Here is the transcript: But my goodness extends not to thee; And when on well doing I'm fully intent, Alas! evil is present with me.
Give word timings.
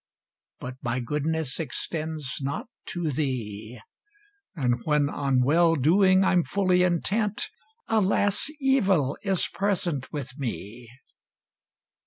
But 0.59 0.77
my 0.81 0.99
goodness 0.99 1.59
extends 1.59 2.37
not 2.41 2.65
to 2.87 3.11
thee; 3.11 3.79
And 4.55 4.81
when 4.83 5.11
on 5.11 5.43
well 5.43 5.75
doing 5.75 6.23
I'm 6.23 6.43
fully 6.43 6.81
intent, 6.81 7.45
Alas! 7.87 8.49
evil 8.59 9.15
is 9.21 9.47
present 9.53 10.11
with 10.11 10.39
me. 10.39 10.89